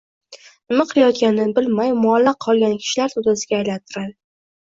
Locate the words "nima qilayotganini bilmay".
0.71-1.93